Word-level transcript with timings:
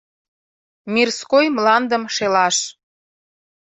—Мирской 0.93 1.45
мландым 1.55 2.03
шелаш! 2.15 2.57